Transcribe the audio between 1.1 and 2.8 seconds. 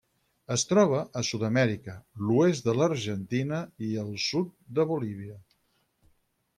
a Sud-amèrica: l'oest de